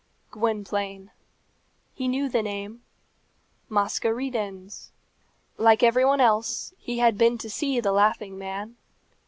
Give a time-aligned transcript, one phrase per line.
[0.31, 1.11] Gwynplaine!
[1.93, 2.81] He knew the name.
[3.69, 4.89] Masca ridens.
[5.59, 8.77] Like every one else, he had been to see the Laughing Man.